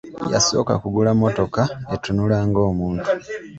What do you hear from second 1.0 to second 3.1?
mmotoka etunula ng'omuntu.